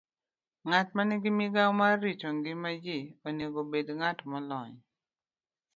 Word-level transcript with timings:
Ng'at 0.67 0.87
ma 0.95 1.03
nigi 1.05 1.29
migawo 1.39 1.71
mar 1.79 1.93
rito 2.05 2.27
ngima 2.35 2.69
ji 2.83 2.97
onego 3.27 3.59
obed 3.63 3.87
ng'at 3.97 4.19
molony 4.29 4.73